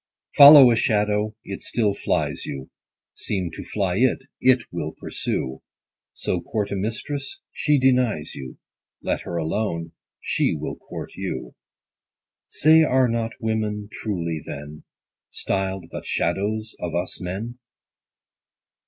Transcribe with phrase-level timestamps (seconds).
[0.35, 2.71] Follow a shadow, it still flies you,
[3.13, 5.61] Seem to fly it, it will pursue:
[6.15, 8.57] So court a mistress, she denies you;
[9.03, 11.53] Let her alone, she will court you.
[12.47, 14.85] Say are not women truly, then,
[15.27, 17.59] 5 Styl'd but the shadows of us men